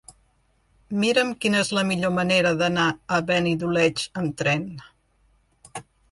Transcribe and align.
Mira'm 1.01 1.33
quina 1.43 1.59
és 1.65 1.67
la 1.79 1.83
millor 1.89 2.11
manera 2.15 2.53
d'anar 2.61 2.85
a 3.17 3.19
Benidoleig 3.27 4.01
amb 4.23 4.39
tren. 4.41 4.65